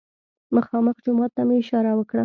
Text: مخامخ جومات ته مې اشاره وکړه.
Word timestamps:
مخامخ 0.55 0.97
جومات 1.05 1.31
ته 1.35 1.41
مې 1.47 1.55
اشاره 1.61 1.91
وکړه. 1.95 2.19